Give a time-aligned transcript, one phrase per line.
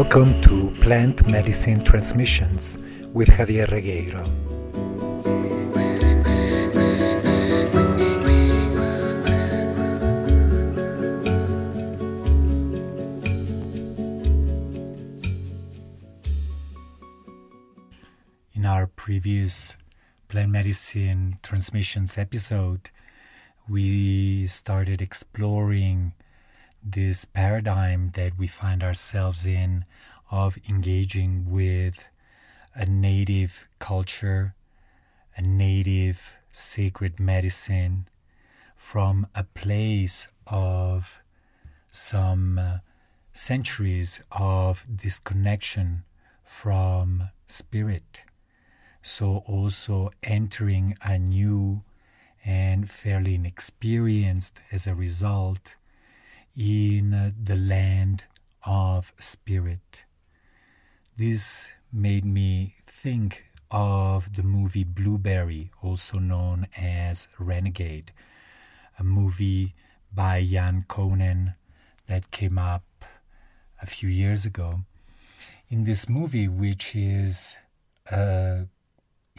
[0.00, 2.78] Welcome to Plant Medicine Transmissions
[3.12, 4.24] with Javier Regueiro.
[18.54, 19.76] In our previous
[20.28, 22.90] Plant Medicine Transmissions episode,
[23.68, 26.12] we started exploring
[26.92, 29.84] this paradigm that we find ourselves in
[30.30, 32.08] of engaging with
[32.74, 34.54] a native culture,
[35.36, 38.08] a native sacred medicine
[38.76, 41.20] from a place of
[41.90, 42.78] some uh,
[43.32, 46.04] centuries of disconnection
[46.44, 48.22] from spirit.
[49.02, 51.82] So, also entering a new
[52.44, 55.76] and fairly inexperienced as a result
[56.58, 58.24] in the land
[58.64, 60.04] of spirit.
[61.16, 68.10] This made me think of the movie Blueberry, also known as Renegade,
[68.98, 69.74] a movie
[70.12, 71.54] by Jan Kounen
[72.08, 73.04] that came up
[73.80, 74.80] a few years ago.
[75.68, 77.54] In this movie, which is
[78.10, 78.62] uh,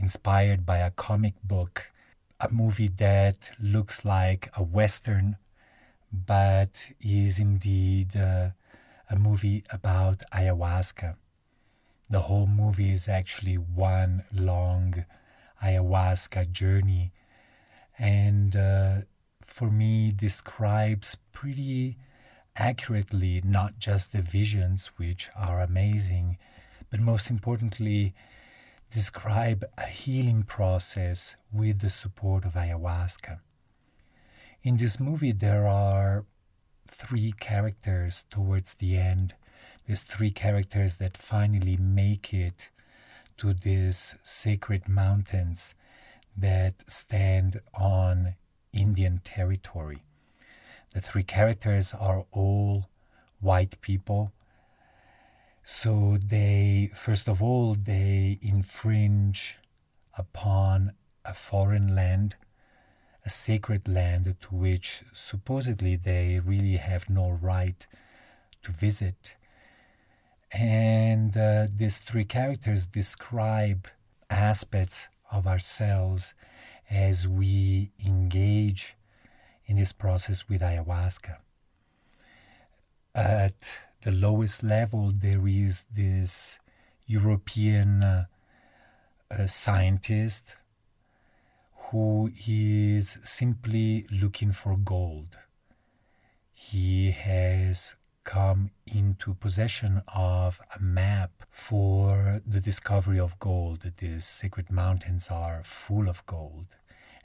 [0.00, 1.90] inspired by a comic book,
[2.38, 5.36] a movie that looks like a Western
[6.12, 6.70] but
[7.00, 8.50] is indeed uh,
[9.10, 11.16] a movie about ayahuasca.
[12.10, 15.04] The whole movie is actually one long
[15.62, 17.12] ayahuasca journey,
[17.98, 18.96] and uh,
[19.44, 21.98] for me, describes pretty
[22.56, 26.38] accurately not just the visions, which are amazing,
[26.90, 28.14] but most importantly,
[28.90, 33.40] describe a healing process with the support of ayahuasca.
[34.62, 36.24] In this movie, there are
[36.88, 39.34] three characters towards the end.
[39.86, 42.68] These three characters that finally make it
[43.36, 45.74] to these sacred mountains
[46.36, 48.34] that stand on
[48.72, 50.02] Indian territory.
[50.90, 52.88] The three characters are all
[53.40, 54.32] white people.
[55.62, 59.56] So they, first of all, they infringe
[60.16, 62.34] upon a foreign land
[63.28, 67.86] a sacred land to which supposedly they really have no right
[68.62, 69.34] to visit.
[70.50, 73.86] And uh, these three characters describe
[74.30, 76.32] aspects of ourselves
[76.88, 78.96] as we engage
[79.66, 81.36] in this process with ayahuasca.
[83.14, 83.60] At
[84.04, 86.58] the lowest level, there is this
[87.06, 88.24] European uh,
[89.44, 90.56] scientist
[91.90, 95.38] who is simply looking for gold.
[96.52, 97.94] He has
[98.24, 103.90] come into possession of a map for the discovery of gold.
[103.96, 106.66] These sacred mountains are full of gold.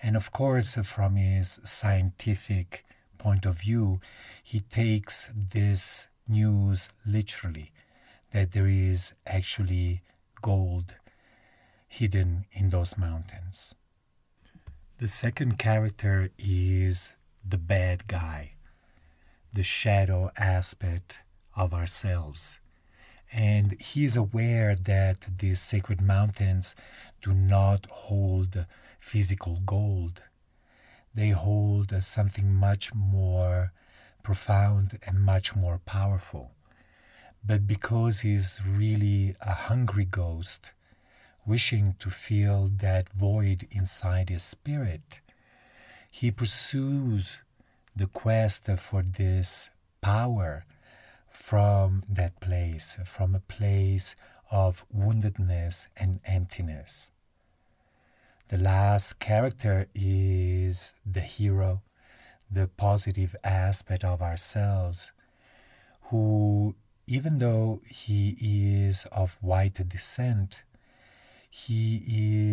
[0.00, 2.84] And of course, from his scientific
[3.18, 4.00] point of view,
[4.44, 7.72] he takes this news literally
[8.32, 10.02] that there is actually
[10.40, 10.94] gold
[11.88, 13.74] hidden in those mountains.
[15.02, 17.10] The second character is
[17.44, 18.52] the bad guy,
[19.52, 21.18] the shadow aspect
[21.56, 22.60] of ourselves.
[23.32, 26.76] And he is aware that these sacred mountains
[27.20, 28.64] do not hold
[29.00, 30.22] physical gold.
[31.12, 33.72] They hold something much more
[34.22, 36.52] profound and much more powerful.
[37.44, 40.70] But because he's really a hungry ghost,
[41.46, 45.20] wishing to fill that void inside his spirit,
[46.10, 47.38] he pursues
[47.96, 50.64] the quest for this power
[51.30, 54.14] from that place, from a place
[54.50, 57.10] of woundedness and emptiness.
[58.48, 61.80] The last character is the hero,
[62.50, 65.10] the positive aspect of ourselves,
[66.10, 66.74] who,
[67.06, 68.36] even though he
[68.86, 70.60] is of white descent,
[71.54, 72.02] he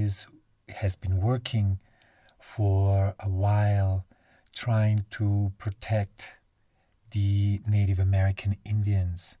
[0.00, 0.26] is
[0.70, 1.78] has been working
[2.40, 4.06] for a while
[4.54, 6.36] trying to protect
[7.10, 9.36] the Native American Indians.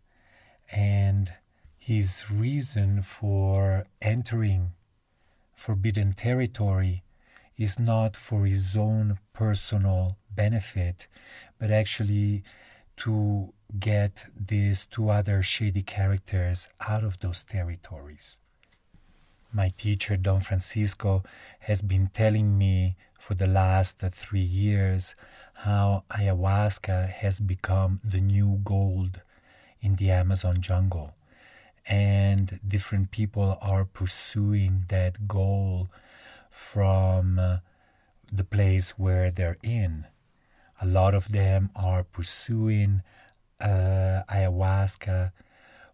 [0.70, 1.32] And
[1.78, 4.72] his reason for entering
[5.54, 7.02] forbidden territory
[7.56, 11.06] is not for his own personal benefit,
[11.58, 12.42] but actually
[12.98, 18.38] to get these two other shady characters out of those territories
[19.56, 21.22] my teacher, Don Francisco,
[21.60, 25.14] has been telling me for the last three years
[25.54, 29.22] how ayahuasca has become the new gold
[29.80, 31.14] in the Amazon jungle.
[31.88, 35.88] and different people are pursuing that goal
[36.50, 37.58] from uh,
[38.32, 40.06] the place where they're in.
[40.80, 43.02] A lot of them are pursuing
[43.60, 45.32] uh, ayahuasca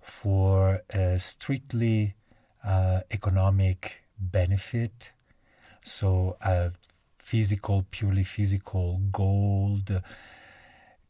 [0.01, 2.15] for a strictly
[2.65, 5.11] uh, economic benefit.
[5.85, 6.73] So, a
[7.19, 10.03] physical, purely physical gold,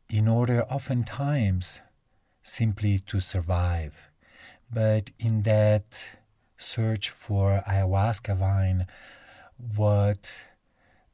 [0.09, 1.81] in order oftentimes
[2.43, 3.95] simply to survive.
[4.73, 6.05] But in that
[6.57, 8.87] search for ayahuasca vine,
[9.77, 10.31] what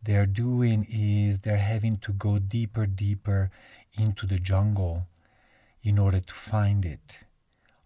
[0.02, 3.50] they're doing is they're having to go deeper, deeper
[3.98, 5.06] into the jungle
[5.82, 7.18] in order to find it,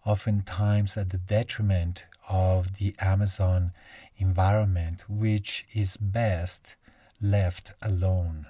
[0.05, 3.73] oftentimes at the detriment of the Amazon
[4.17, 6.75] environment, which is best
[7.21, 8.47] left alone.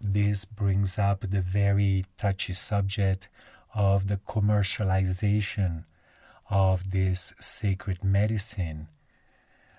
[0.00, 3.28] This brings up the very touchy subject
[3.72, 5.84] of the commercialization
[6.50, 8.88] of this sacred medicine,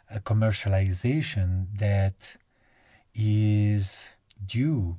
[0.10, 2.36] a commercialization that
[3.14, 4.06] is
[4.46, 4.98] due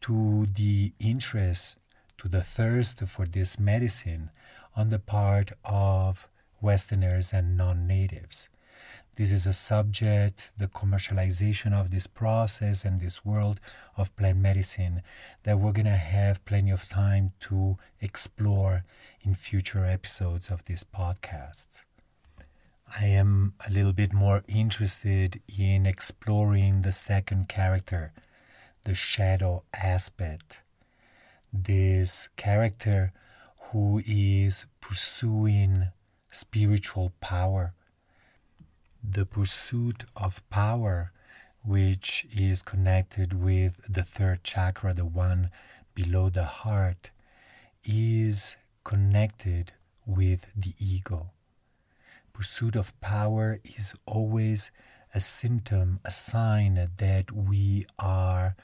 [0.00, 1.76] to the interest,
[2.16, 4.30] to the thirst for this medicine
[4.74, 6.26] on the part of
[6.60, 8.48] Westerners and non natives.
[9.16, 13.60] This is a subject, the commercialization of this process and this world
[13.96, 15.02] of plant medicine,
[15.42, 18.84] that we're going to have plenty of time to explore
[19.22, 21.84] in future episodes of this podcast.
[22.98, 28.12] I am a little bit more interested in exploring the second character,
[28.84, 30.60] the shadow aspect.
[31.52, 33.12] This character
[33.70, 35.88] who is pursuing
[36.30, 37.74] spiritual power
[39.02, 41.12] the pursuit of power,
[41.64, 45.50] which is connected with the third chakra, the one
[45.94, 47.10] below the heart,
[47.84, 49.72] is connected
[50.06, 51.30] with the ego.
[52.32, 54.70] Pursuit of power is always
[55.14, 58.54] a symptom, a sign that we are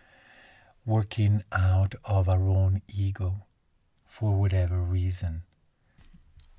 [0.85, 3.47] working out of our own ego
[4.07, 5.43] for whatever reason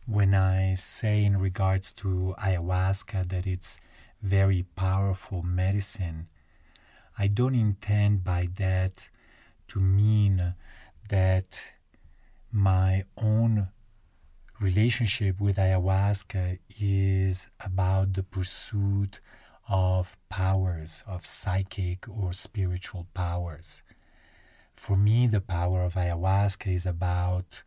[0.07, 3.77] when I say in regards to ayahuasca that it's
[4.21, 6.27] very powerful medicine,
[7.19, 9.09] I don't intend by that
[9.67, 10.53] to mean
[11.09, 11.61] that
[12.53, 13.67] my own
[14.61, 19.19] relationship with ayahuasca is about the pursuit
[19.67, 23.83] of powers, of psychic or spiritual powers.
[24.73, 27.63] For me, the power of ayahuasca is about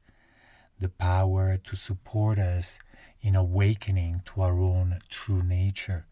[0.81, 2.79] the power to support us
[3.21, 6.07] in awakening to our own true nature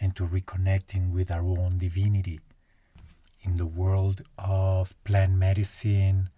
[0.00, 2.40] and to reconnecting with our own divinity.
[3.42, 6.30] In the world of plant medicine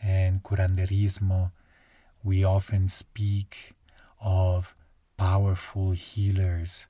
[0.00, 1.50] and curanderismo,
[2.22, 3.74] we often speak
[4.20, 4.76] of
[5.16, 6.86] powerful healers,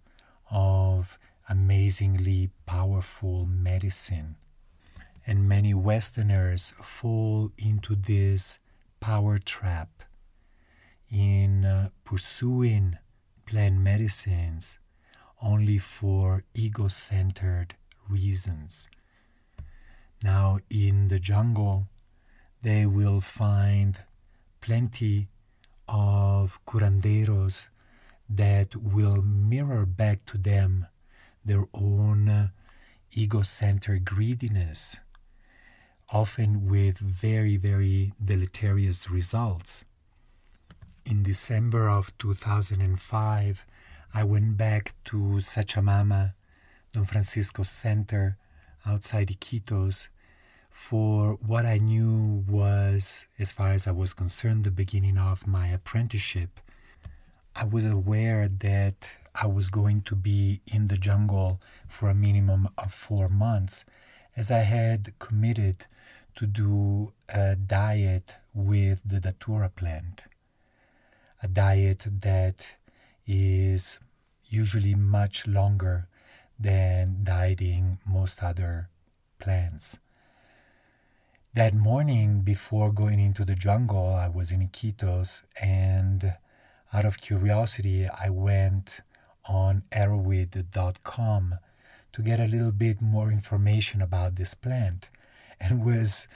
[0.50, 1.18] of
[1.48, 4.36] amazingly powerful medicine.
[5.26, 8.58] And many Westerners fall into this
[9.00, 10.02] power trap
[11.10, 12.98] in uh, pursuing
[13.46, 14.78] plant medicines
[15.40, 17.74] only for ego centered
[18.08, 18.88] reasons.
[20.22, 21.86] Now, in the jungle,
[22.62, 24.00] they will find
[24.60, 25.28] plenty
[25.86, 27.66] of curanderos
[28.28, 30.86] that will mirror back to them
[31.44, 32.50] their own
[33.14, 34.98] ego centered greediness,
[36.10, 39.84] often with very, very deleterious results
[41.10, 43.64] in December of 2005,
[44.12, 46.34] I went back to Sachamama,
[46.92, 48.36] Don Francisco Center
[48.84, 50.08] outside Iquitos
[50.68, 55.68] for what I knew was, as far as I was concerned, the beginning of my
[55.68, 56.60] apprenticeship.
[57.56, 62.68] I was aware that I was going to be in the jungle for a minimum
[62.76, 63.86] of four months,
[64.36, 65.86] as I had committed
[66.34, 70.24] to do a diet with the Datura plant
[71.42, 72.66] a diet that
[73.26, 73.98] is
[74.46, 76.08] usually much longer
[76.58, 78.88] than dieting most other
[79.38, 79.98] plants.
[81.54, 86.34] That morning before going into the jungle, I was in Iquitos and
[86.92, 89.00] out of curiosity, I went
[89.44, 91.54] on erowid.com
[92.12, 95.10] to get a little bit more information about this plant
[95.60, 96.26] and was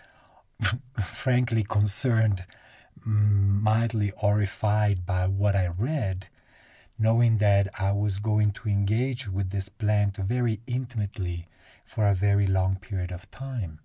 [1.03, 2.45] frankly concerned
[3.05, 6.29] mildly horrified by what I read,
[6.99, 11.49] knowing that I was going to engage with this plant very intimately
[11.85, 13.81] for a very long period of time.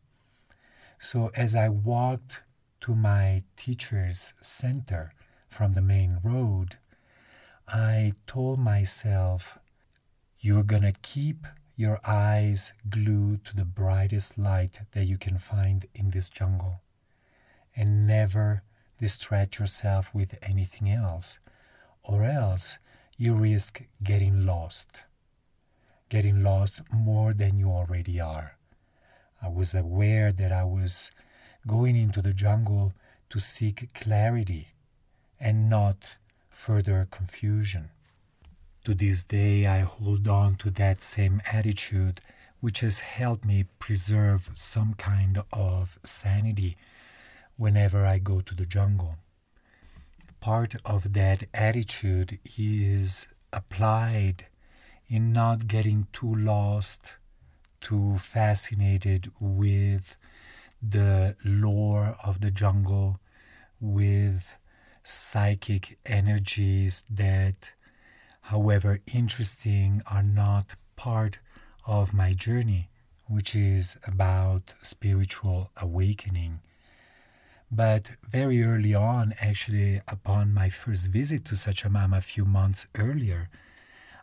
[1.00, 2.42] So, as I walked
[2.82, 5.14] to my teacher's center
[5.48, 6.78] from the main road,
[7.68, 9.60] I told myself,
[10.40, 11.46] you're gonna keep
[11.76, 16.82] your eyes glued to the brightest light that you can find in this jungle
[17.76, 18.64] and never
[19.00, 21.40] distract yourself with anything else,
[22.04, 22.78] or else
[23.18, 25.04] you risk getting lost.
[26.10, 28.58] Getting lost more than you already are.
[29.42, 31.12] I was aware that I was
[31.68, 32.94] going into the jungle
[33.30, 34.70] to seek clarity
[35.40, 36.18] and not
[36.50, 37.90] further confusion.
[38.86, 42.22] To this day, I hold on to that same attitude,
[42.62, 46.78] which has helped me preserve some kind of sanity
[47.58, 49.16] whenever I go to the jungle.
[50.40, 54.46] Part of that attitude is applied
[55.08, 57.14] in not getting too lost,
[57.82, 60.16] too fascinated with
[60.82, 63.20] the lore of the jungle,
[63.80, 64.56] with
[65.04, 67.72] psychic energies that,
[68.42, 71.40] however interesting, are not part
[71.88, 72.90] of my journey,
[73.28, 76.60] which is about spiritual awakening.
[77.72, 83.50] But very early on, actually, upon my first visit to Sachamama a few months earlier,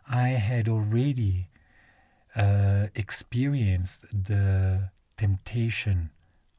[0.07, 1.49] I had already
[2.35, 6.09] uh, experienced the temptation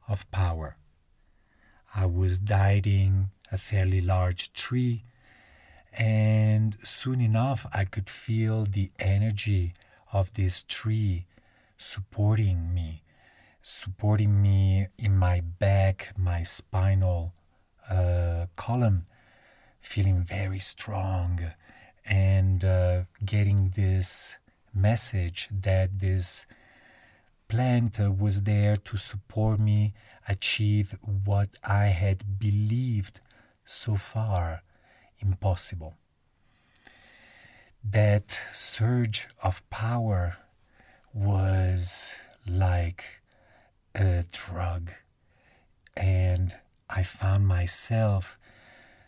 [0.07, 0.77] of power.
[1.93, 5.03] I was guiding a fairly large tree,
[5.93, 9.73] and soon enough I could feel the energy
[10.13, 11.25] of this tree
[11.77, 13.03] supporting me
[13.67, 17.33] supporting me in my back, my spinal
[17.89, 19.05] uh, column,
[19.81, 21.51] feeling very strong
[22.09, 24.37] and uh, getting this
[24.73, 26.45] message that this
[27.49, 29.93] plant was there to support me
[30.29, 30.95] achieve
[31.25, 33.19] what I had believed
[33.65, 34.63] so far
[35.19, 35.95] impossible.
[37.83, 40.37] That surge of power
[41.13, 42.13] was
[42.45, 43.03] like
[43.97, 44.91] a drug.
[45.95, 46.55] And
[46.89, 48.37] I found myself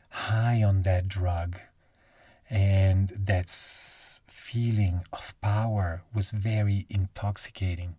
[0.09, 1.57] high on that drug.
[2.49, 3.49] And that
[4.27, 7.95] feeling of power was very intoxicating.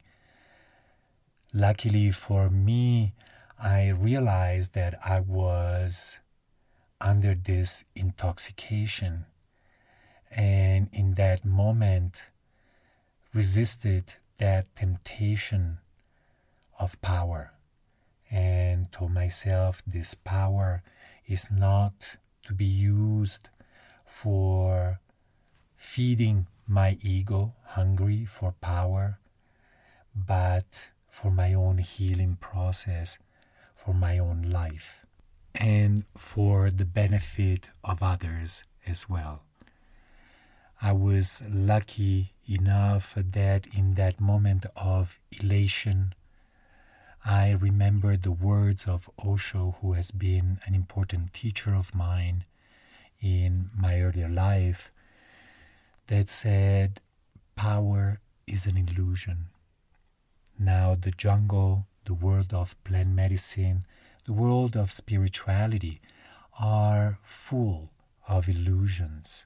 [1.55, 3.15] Luckily for me,
[3.59, 6.19] I realized that I was
[7.01, 9.27] under this intoxication.
[10.31, 12.23] And in that moment,
[13.33, 15.79] resisted that temptation
[16.81, 17.53] of power
[18.31, 20.83] and told myself this power
[21.27, 23.51] is not to be used
[24.07, 24.99] for
[25.77, 29.19] feeding my ego, hungry for power,
[30.15, 33.19] but for my own healing process,
[33.75, 35.05] for my own life,
[35.55, 39.43] and for the benefit of others as well.
[40.81, 46.15] I was lucky enough that in that moment of elation,
[47.25, 52.45] I remember the words of Osho, who has been an important teacher of mine
[53.21, 54.91] in my earlier life,
[56.07, 57.01] that said,
[57.57, 59.49] Power is an illusion.
[60.59, 63.85] Now, the jungle, the world of plant medicine,
[64.25, 66.01] the world of spirituality
[66.59, 67.91] are full
[68.27, 69.45] of illusions.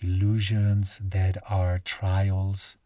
[0.00, 2.76] Illusions that are trials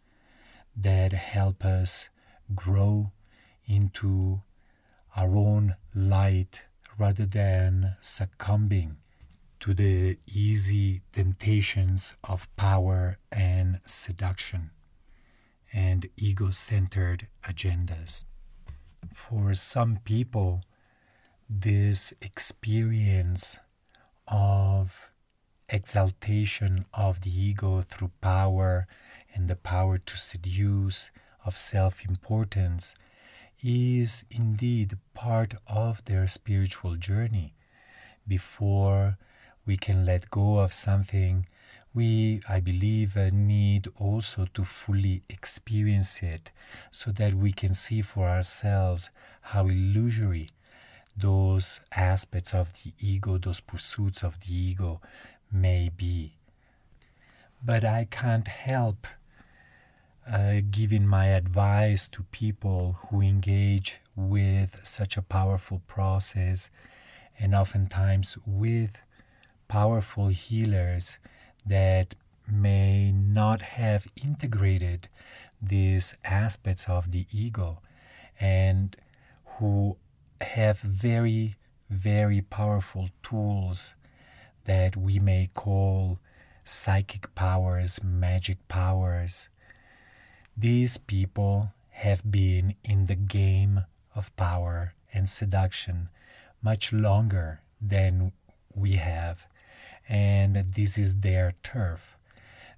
[0.76, 2.08] that help us
[2.54, 3.12] grow
[3.66, 4.42] into
[5.16, 6.62] our own light
[6.98, 8.96] rather than succumbing
[9.60, 14.70] to the easy temptations of power and seduction
[15.72, 18.24] and ego centered agendas.
[19.12, 20.62] For some people,
[21.48, 23.56] this experience
[24.28, 25.10] of
[25.68, 28.86] exaltation of the ego through power
[29.34, 31.10] and the power to seduce,
[31.44, 32.94] of self importance,
[33.62, 37.54] is indeed part of their spiritual journey.
[38.26, 39.18] Before
[39.64, 41.46] we can let go of something,
[41.94, 46.50] we, I believe, uh, need also to fully experience it
[46.90, 49.08] so that we can see for ourselves
[49.40, 50.50] how illusory
[51.16, 55.00] those aspects of the ego, those pursuits of the ego
[55.50, 56.34] may be.
[57.64, 59.06] But I can't help
[60.30, 66.70] uh, giving my advice to people who engage with such a powerful process
[67.38, 69.00] and oftentimes with
[69.68, 71.18] powerful healers
[71.64, 72.14] that
[72.50, 75.08] may not have integrated
[75.60, 77.80] these aspects of the ego
[78.40, 78.96] and
[79.58, 79.96] who
[80.40, 81.56] have very,
[81.90, 83.94] very powerful tools
[84.64, 86.18] that we may call
[86.64, 89.48] psychic powers, magic powers.
[90.58, 93.84] These people have been in the game
[94.14, 96.08] of power and seduction
[96.62, 98.32] much longer than
[98.74, 99.46] we have,
[100.08, 102.16] and this is their turf.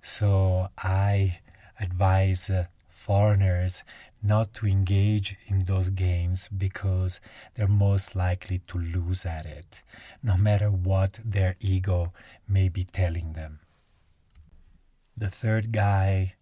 [0.03, 1.39] So I
[1.79, 3.85] advise uh, foreigners
[4.21, 7.21] not to engage in those games because
[7.55, 9.85] they're most likely to lose at it,
[10.21, 12.13] no matter what their ego
[12.49, 13.61] may be telling them.
[15.17, 16.35] The third guy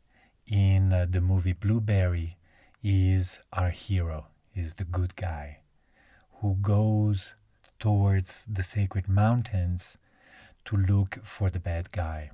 [0.50, 2.36] in uh, the movie Blueberry
[2.82, 5.60] is our hero, is the good guy
[6.40, 7.34] who goes
[7.78, 9.98] towards the sacred mountains
[10.64, 12.30] to look for the bad guy.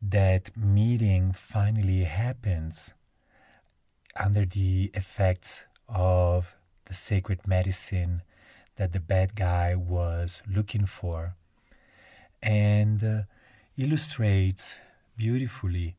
[0.00, 2.92] That meeting finally happens
[4.16, 8.22] under the effects of the sacred medicine
[8.76, 11.34] that the bad guy was looking for
[12.42, 13.22] and uh,
[13.76, 14.74] illustrates
[15.16, 15.96] beautifully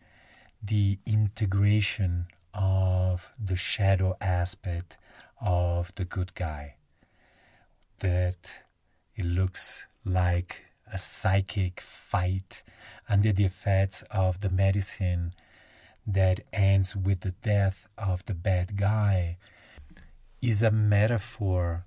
[0.63, 4.98] the integration of the shadow aspect
[5.40, 6.75] of the good guy.
[8.00, 8.51] That
[9.16, 12.64] it looks like a psychic fight
[13.07, 15.33] under the effects of the medicine
[16.05, 19.38] that ends with the death of the bad guy
[20.42, 21.86] is a metaphor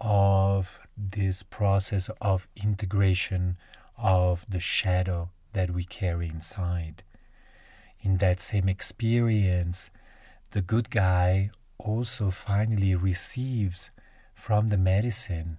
[0.00, 3.56] of this process of integration
[3.98, 7.02] of the shadow that we carry inside.
[8.00, 9.90] In that same experience,
[10.52, 13.90] the good guy also finally receives
[14.34, 15.58] from the medicine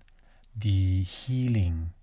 [0.55, 1.93] the healing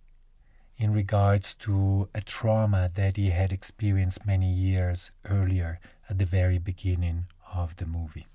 [0.76, 6.58] in regards to a trauma that he had experienced many years earlier at the very
[6.58, 8.26] beginning of the movie.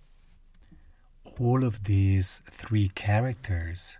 [1.39, 3.97] All of these three characters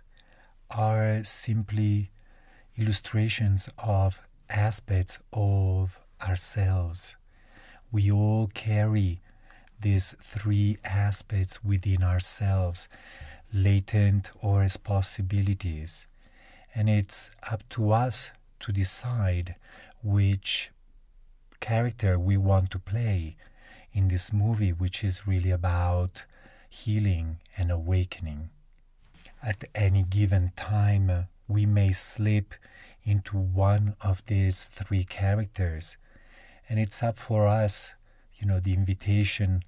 [0.70, 2.10] are simply
[2.76, 7.16] illustrations of aspects of ourselves.
[7.92, 9.20] We all carry
[9.80, 12.88] these three aspects within ourselves,
[13.52, 16.06] latent or as possibilities.
[16.74, 19.56] And it's up to us to decide
[20.02, 20.70] which
[21.58, 23.36] character we want to play
[23.92, 26.24] in this movie, which is really about
[26.68, 28.50] healing and awakening.
[29.42, 32.54] At any given time, we may slip
[33.02, 35.96] into one of these three characters,
[36.70, 37.92] and it's up for us.
[38.36, 39.64] You know, the invitation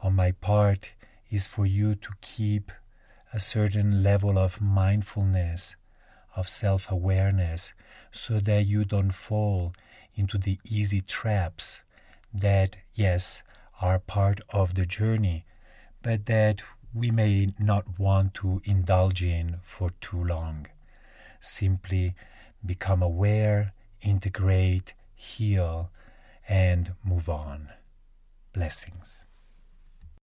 [0.00, 0.92] on my part
[1.28, 2.70] is for you to keep
[3.34, 5.74] a certain level of mindfulness,
[6.36, 7.74] of self awareness,
[8.12, 9.72] so that you don't fall
[10.14, 11.80] into the easy traps
[12.32, 13.42] that, yes,
[13.82, 15.44] are part of the journey,
[16.00, 16.62] but that
[16.94, 20.66] we may not want to indulge in for too long.
[21.40, 22.14] Simply
[22.64, 25.90] become aware, integrate, heal,
[26.50, 27.68] and move on.
[28.52, 29.26] Blessings.